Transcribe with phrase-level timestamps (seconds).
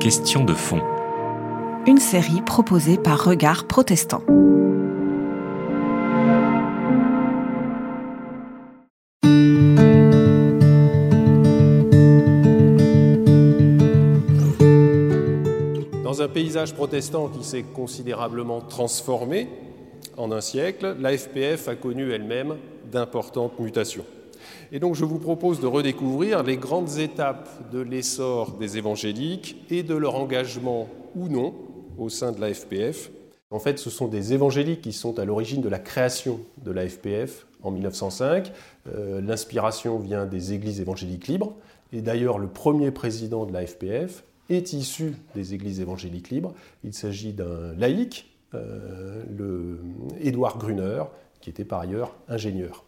[0.00, 0.80] Question de fond.
[1.86, 4.22] Une série proposée par Regard Protestant.
[16.02, 19.48] Dans un paysage protestant qui s'est considérablement transformé
[20.16, 22.56] en un siècle, la FPF a connu elle-même
[22.90, 24.04] d'importantes mutations.
[24.72, 29.82] Et donc je vous propose de redécouvrir les grandes étapes de l'essor des évangéliques et
[29.82, 31.54] de leur engagement ou non
[31.98, 33.10] au sein de la FPF.
[33.50, 36.86] En fait, ce sont des évangéliques qui sont à l'origine de la création de la
[36.86, 38.52] FPF en 1905.
[38.88, 41.54] Euh, l'inspiration vient des églises évangéliques libres.
[41.92, 46.52] Et d'ailleurs, le premier président de la FPF est issu des églises évangéliques libres.
[46.84, 49.80] Il s'agit d'un laïc, euh, le
[50.58, 51.02] Gruner,
[51.40, 52.84] qui était par ailleurs ingénieur.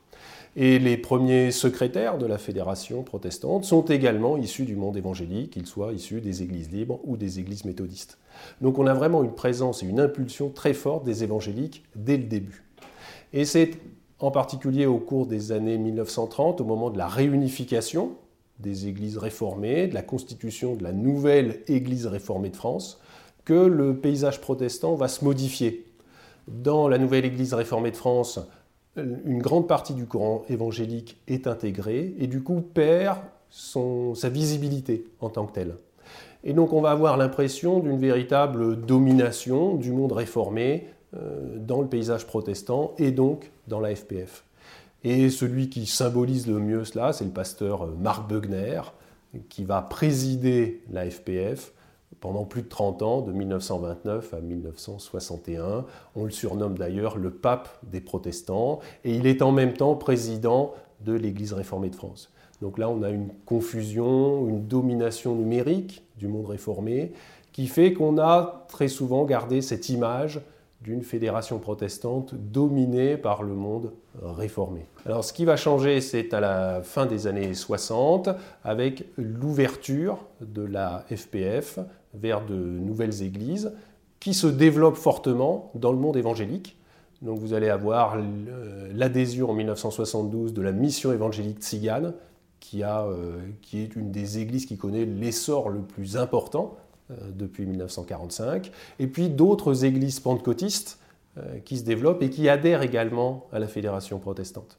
[0.57, 5.67] Et les premiers secrétaires de la fédération protestante sont également issus du monde évangélique, qu'ils
[5.67, 8.19] soient issus des églises libres ou des églises méthodistes.
[8.61, 12.25] Donc on a vraiment une présence et une impulsion très forte des évangéliques dès le
[12.25, 12.65] début.
[13.33, 13.79] Et c'est
[14.19, 18.17] en particulier au cours des années 1930, au moment de la réunification
[18.59, 23.01] des églises réformées, de la constitution de la nouvelle Église réformée de France,
[23.45, 25.90] que le paysage protestant va se modifier.
[26.51, 28.41] Dans la nouvelle Église réformée de France,
[28.97, 33.19] une grande partie du courant évangélique est intégrée et du coup perd
[33.51, 35.77] sa visibilité en tant que telle.
[36.43, 41.87] Et donc on va avoir l'impression d'une véritable domination du monde réformé euh, dans le
[41.87, 44.45] paysage protestant et donc dans la FPF.
[45.05, 48.81] Et celui qui symbolise le mieux cela, c'est le pasteur Marc Beugner,
[49.49, 51.73] qui va présider la FPF
[52.19, 55.85] pendant plus de 30 ans, de 1929 à 1961.
[56.17, 60.75] On le surnomme d'ailleurs le pape des protestants, et il est en même temps président
[61.05, 62.31] de l'Église réformée de France.
[62.61, 67.13] Donc là, on a une confusion, une domination numérique du monde réformé,
[67.53, 70.41] qui fait qu'on a très souvent gardé cette image
[70.81, 74.87] d'une fédération protestante dominée par le monde réformé.
[75.05, 78.31] Alors ce qui va changer, c'est à la fin des années 60,
[78.65, 81.81] avec l'ouverture de la FPF
[82.15, 83.73] vers de nouvelles églises
[84.21, 86.77] qui se développent fortement dans le monde évangélique.
[87.23, 88.17] Donc vous allez avoir
[88.93, 92.15] l'adhésion en 1972 de la mission évangélique tzigane,
[92.61, 96.90] qui, a, euh, qui est une des églises qui connaît l'essor le plus important euh,
[97.33, 100.99] depuis 1945, et puis d'autres églises pentecôtistes
[101.39, 104.79] euh, qui se développent et qui adhèrent également à la fédération protestante.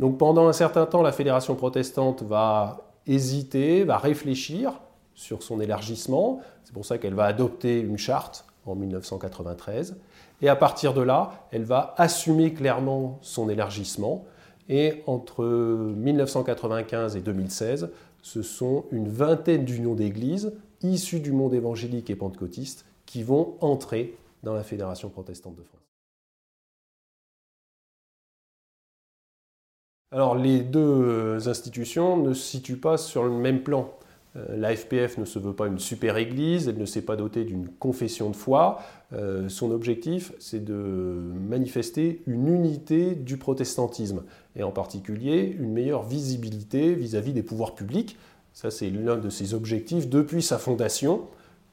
[0.00, 4.80] Donc pendant un certain temps, la fédération protestante va hésiter, va réfléchir
[5.14, 6.40] sur son élargissement.
[6.64, 9.96] C'est pour ça qu'elle va adopter une charte en 1993.
[10.40, 14.24] Et à partir de là, elle va assumer clairement son élargissement.
[14.68, 17.90] Et entre 1995 et 2016,
[18.22, 20.54] ce sont une vingtaine d'unions d'églises
[20.92, 25.80] issus du monde évangélique et pentecôtiste qui vont entrer dans la Fédération protestante de France.
[30.12, 33.90] Alors les deux institutions ne se situent pas sur le même plan.
[34.36, 37.44] Euh, la FPF ne se veut pas une super église, elle ne s'est pas dotée
[37.44, 38.78] d'une confession de foi.
[39.12, 40.74] Euh, son objectif, c'est de
[41.48, 44.22] manifester une unité du protestantisme,
[44.54, 48.16] et en particulier une meilleure visibilité vis-à-vis -vis des pouvoirs publics,
[48.54, 51.22] ça, c'est l'un de ses objectifs depuis sa fondation,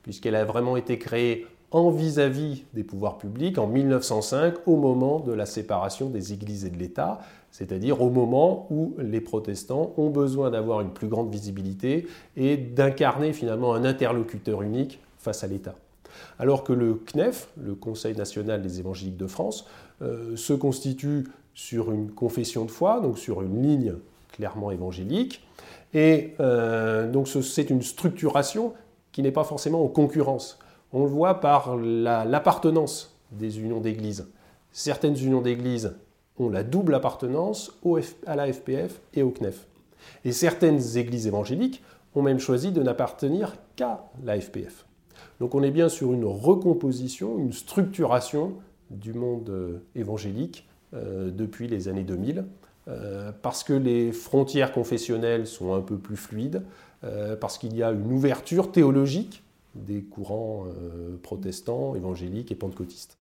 [0.02, 5.32] puisqu'elle a vraiment été créée en vis-à-vis des pouvoirs publics en 1905, au moment de
[5.32, 7.20] la séparation des églises et de l'État,
[7.52, 13.32] c'est-à-dire au moment où les protestants ont besoin d'avoir une plus grande visibilité et d'incarner
[13.32, 15.76] finalement un interlocuteur unique face à l'État.
[16.40, 19.68] Alors que le CNEF, le Conseil national des évangéliques de France,
[20.02, 23.94] euh, se constitue sur une confession de foi, donc sur une ligne
[24.32, 25.46] clairement évangélique,
[25.94, 28.74] et euh, donc c'est une structuration
[29.12, 30.60] qui n'est pas forcément en concurrence.
[30.94, 34.28] On le voit par l'appartenance des unions d'églises.
[34.72, 35.96] Certaines unions d'églises
[36.38, 37.72] ont la double appartenance
[38.26, 39.68] à la FPF et au CNEF.
[40.26, 41.84] Et certaines églises évangéliques
[42.16, 44.86] ont même choisi de n'appartenir qu'à la FPF.
[45.40, 48.54] Donc on est bien sur une recomposition, une structuration
[48.90, 52.46] du monde euh, évangélique euh, depuis les années 2000
[52.88, 56.64] euh, parce que les frontières confessionnelles sont un peu plus fluides,
[57.04, 59.44] euh, parce qu'il y a une ouverture théologique
[59.76, 63.21] des courants euh, protestants, évangéliques et pentecôtistes.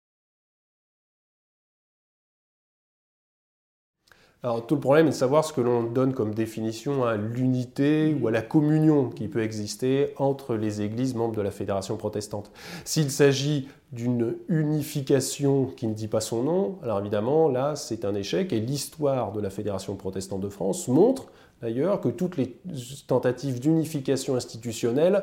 [4.45, 8.15] Alors tout le problème est de savoir ce que l'on donne comme définition à l'unité
[8.21, 12.51] ou à la communion qui peut exister entre les églises membres de la fédération protestante.
[12.85, 18.15] S'il s'agit d'une unification qui ne dit pas son nom, alors évidemment là c'est un
[18.15, 21.29] échec et l'histoire de la fédération protestante de France montre
[21.63, 22.55] d'ailleurs que toutes les
[23.07, 25.23] tentatives d'unification institutionnelle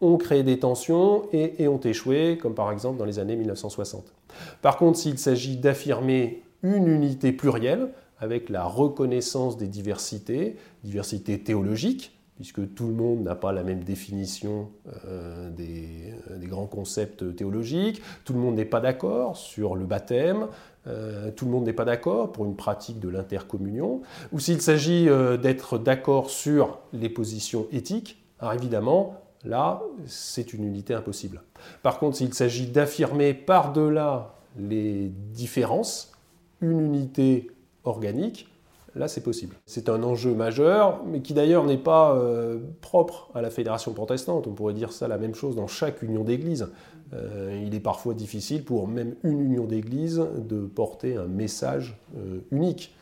[0.00, 4.12] ont créé des tensions et, ont échoué, comme par exemple dans les années 1960.
[4.60, 12.16] Par contre, s'il s'agit d'affirmer une unité plurielle, avec la reconnaissance des diversités, diversités théologiques,
[12.36, 14.68] puisque tout le monde n'a pas la même définition
[15.06, 16.14] euh, des,
[16.46, 20.46] grands concepts théologiques, tout le monde n'est pas d'accord sur le baptême,
[20.86, 24.02] euh, tout le monde n'est pas d'accord pour une pratique de l'intercommunion,
[24.32, 29.14] ou s'il s'agit euh, d'être d'accord sur les positions éthiques, alors évidemment,
[29.44, 31.42] là, c'est une unité impossible.
[31.82, 36.12] Par contre, s'il s'agit d'affirmer par-delà les différences,
[36.60, 37.50] une unité
[37.86, 38.48] organique,
[38.96, 39.56] là c'est possible.
[39.66, 44.46] C'est un enjeu majeur, mais qui d'ailleurs n'est pas euh, propre à la fédération protestante.
[44.46, 46.68] On pourrait dire ça la même chose dans chaque union d'église.
[47.12, 52.40] Euh, il est parfois difficile pour même une union d'église de porter un message euh,
[52.50, 52.92] unique.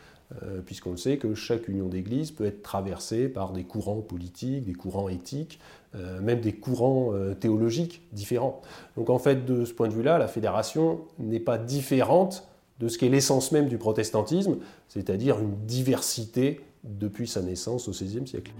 [0.66, 5.08] Puisqu'on sait que chaque union d'église peut être traversée par des courants politiques, des courants
[5.08, 5.60] éthiques,
[6.22, 8.60] même des courants théologiques différents.
[8.96, 12.48] Donc en fait, de ce point de vue-là, la fédération n'est pas différente
[12.80, 14.56] de ce qu'est l'essence même du protestantisme,
[14.88, 18.52] c'est-à-dire une diversité depuis sa naissance au XVIe siècle.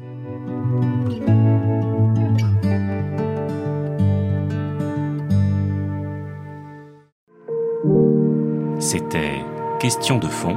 [8.79, 9.45] C'était
[9.85, 10.57] Question de fond.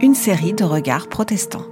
[0.00, 1.66] Une série de regards protestants.